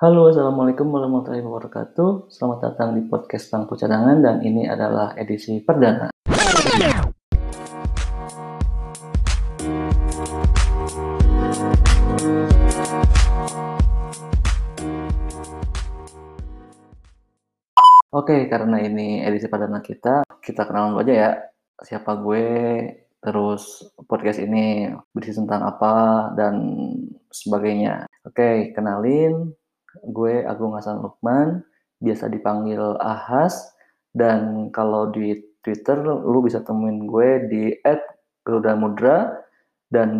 [0.00, 2.32] Halo, Assalamualaikum warahmatullahi wabarakatuh.
[2.32, 6.08] Selamat datang di podcast Bangku Cadangan dan ini adalah edisi perdana.
[18.08, 21.30] Oke, karena ini edisi perdana kita, kita kenalan aja ya.
[21.76, 22.48] Siapa gue,
[23.20, 26.56] terus podcast ini berisi tentang apa, dan
[27.28, 28.08] sebagainya.
[28.24, 29.59] Oke, kenalin.
[30.06, 31.64] Gue Agung Hasan Lukman,
[31.98, 33.74] biasa dipanggil Ahas.
[34.10, 37.64] Dan kalau di Twitter, lu bisa temuin gue di
[38.42, 38.74] @garuda
[39.90, 40.10] Dan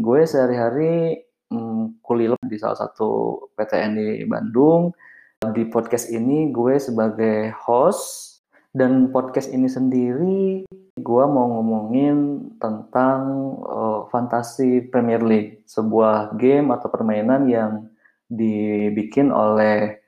[0.00, 1.20] gue sehari-hari
[1.52, 4.92] hmm, kuliah di salah satu PTN di Bandung.
[5.40, 8.28] Di podcast ini gue sebagai host.
[8.70, 10.62] Dan podcast ini sendiri
[11.00, 13.20] gue mau ngomongin tentang
[13.66, 17.89] uh, fantasi Premier League, sebuah game atau permainan yang
[18.30, 19.98] dibikin oleh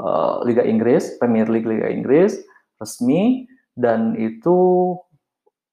[0.00, 2.40] uh, Liga Inggris, Premier League Liga Inggris
[2.80, 3.44] resmi
[3.76, 4.56] dan itu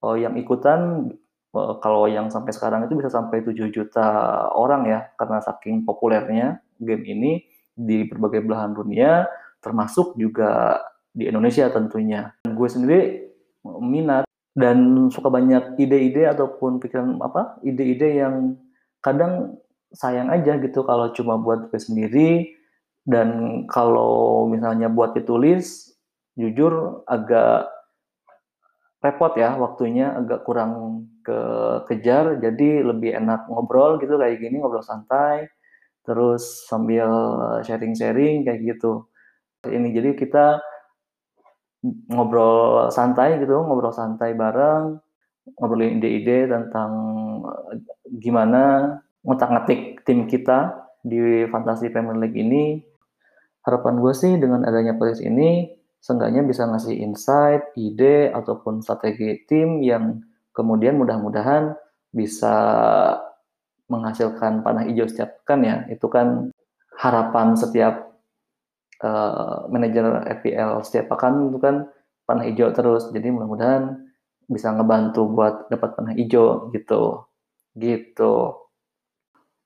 [0.03, 1.11] uh, yang ikutan
[1.55, 4.07] uh, kalau yang sampai sekarang itu bisa sampai 7 juta
[4.55, 7.31] orang ya karena saking populernya game ini
[7.73, 9.25] di berbagai belahan dunia,
[9.63, 10.77] termasuk juga
[11.09, 12.33] di Indonesia tentunya.
[12.45, 13.25] Gue sendiri
[13.65, 18.57] minat dan suka banyak ide-ide ataupun pikiran apa, ide-ide yang
[19.01, 19.57] kadang
[19.93, 22.29] sayang aja gitu kalau cuma buat gue sendiri
[23.05, 25.93] dan kalau misalnya buat ditulis
[26.33, 27.69] jujur agak
[29.03, 31.39] repot ya waktunya agak kurang ke
[31.91, 35.47] kejar jadi lebih enak ngobrol gitu kayak gini ngobrol santai
[36.03, 37.07] terus sambil
[37.63, 39.07] sharing-sharing kayak gitu.
[39.63, 40.59] Ini jadi kita
[42.11, 44.99] ngobrol santai gitu, ngobrol santai bareng,
[45.59, 46.91] ngobrolin ide-ide tentang
[48.19, 52.79] gimana ngotak-ngatik tim kita di Fantasi Premier League ini.
[53.63, 55.71] Harapan gue sih dengan adanya podcast ini,
[56.03, 60.19] seenggaknya bisa ngasih insight, ide, ataupun strategi tim yang
[60.51, 61.71] kemudian mudah-mudahan
[62.11, 62.55] bisa
[63.87, 65.87] menghasilkan panah hijau setiap pekan ya.
[65.87, 66.51] Itu kan
[66.99, 68.19] harapan setiap
[68.99, 71.87] uh, manajer FPL setiap pekan itu kan
[72.27, 73.07] panah hijau terus.
[73.15, 74.03] Jadi mudah-mudahan
[74.51, 77.23] bisa ngebantu buat dapat panah hijau gitu.
[77.79, 78.62] Gitu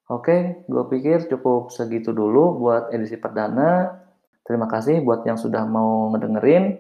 [0.08, 3.92] Oke, gue pikir cukup segitu dulu buat edisi perdana.
[4.48, 6.80] Terima kasih buat yang sudah mau ngedengerin.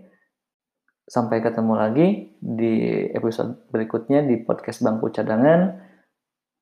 [1.03, 2.07] Sampai ketemu lagi
[2.39, 5.75] di episode berikutnya di podcast Bangku Cadangan.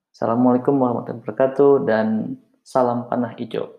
[0.09, 2.33] Assalamualaikum warahmatullahi wabarakatuh dan
[2.65, 3.69] salam panah hijau.